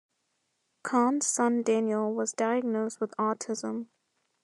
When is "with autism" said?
2.99-3.85